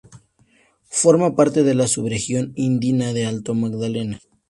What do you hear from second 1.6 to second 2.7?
de la subregión